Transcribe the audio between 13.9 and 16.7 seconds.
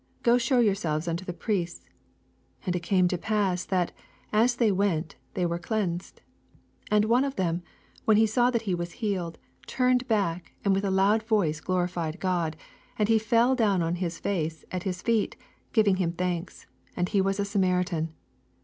Tiia face at his feet, giving him thanks: